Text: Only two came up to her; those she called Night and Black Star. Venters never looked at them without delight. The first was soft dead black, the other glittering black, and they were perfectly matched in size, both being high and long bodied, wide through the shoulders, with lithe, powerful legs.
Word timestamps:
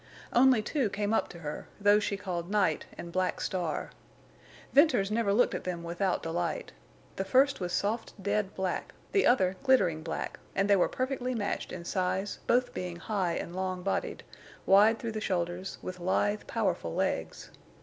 Only 0.33 0.63
two 0.63 0.89
came 0.89 1.13
up 1.13 1.27
to 1.29 1.37
her; 1.37 1.67
those 1.79 2.03
she 2.03 2.17
called 2.17 2.49
Night 2.49 2.87
and 2.97 3.11
Black 3.11 3.39
Star. 3.39 3.91
Venters 4.73 5.11
never 5.11 5.31
looked 5.31 5.53
at 5.53 5.63
them 5.63 5.83
without 5.83 6.23
delight. 6.23 6.71
The 7.17 7.23
first 7.23 7.59
was 7.59 7.71
soft 7.71 8.13
dead 8.19 8.55
black, 8.55 8.95
the 9.11 9.27
other 9.27 9.57
glittering 9.61 10.01
black, 10.01 10.39
and 10.55 10.67
they 10.67 10.75
were 10.75 10.89
perfectly 10.89 11.35
matched 11.35 11.71
in 11.71 11.85
size, 11.85 12.39
both 12.47 12.73
being 12.73 12.95
high 12.95 13.33
and 13.33 13.55
long 13.55 13.83
bodied, 13.83 14.23
wide 14.65 14.97
through 14.97 15.11
the 15.11 15.21
shoulders, 15.21 15.77
with 15.83 15.99
lithe, 15.99 16.47
powerful 16.47 16.95
legs. 16.95 17.51